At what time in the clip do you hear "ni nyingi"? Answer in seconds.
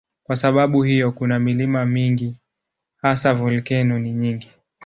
3.99-4.49